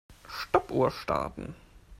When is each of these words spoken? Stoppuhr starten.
Stoppuhr 0.27 0.89
starten. 0.89 1.53